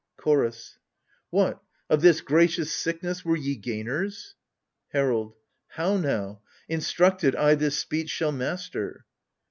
CHOROS. 0.17 0.79
What, 1.29 1.61
of 1.87 2.01
this 2.01 2.21
gracious 2.21 2.73
sickness 2.73 3.23
were 3.23 3.35
ye 3.37 3.55
gainers? 3.55 4.33
HERALD. 4.93 5.35
How 5.67 5.95
now? 5.97 6.41
instructed, 6.67 7.35
I 7.35 7.53
this 7.53 7.77
speech 7.77 8.09
shall 8.09 8.31
master. 8.31 9.05